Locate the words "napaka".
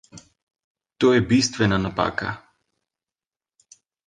1.85-2.33